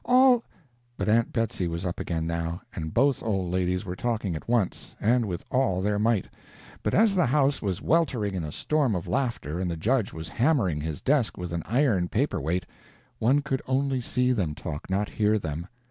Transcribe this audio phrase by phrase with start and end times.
[0.03, 0.43] All"
[0.97, 4.95] But Aunt Betsy was up again now, and both old ladies were talking at once
[4.99, 6.27] and with all their might;
[6.81, 10.27] but as the house was weltering in a storm of laughter, and the judge was
[10.29, 12.65] hammering his desk with an iron paper weight,
[13.19, 15.67] one could only see them talk, not hear them.